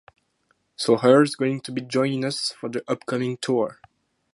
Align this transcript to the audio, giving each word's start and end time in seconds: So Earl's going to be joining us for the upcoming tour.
So 0.77 0.97
Earl's 0.99 1.35
going 1.35 1.61
to 1.61 1.71
be 1.71 1.81
joining 1.81 2.25
us 2.25 2.51
for 2.59 2.69
the 2.69 2.83
upcoming 2.91 3.37
tour. 3.37 3.79